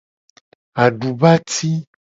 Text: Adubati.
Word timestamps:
Adubati. 0.83 1.71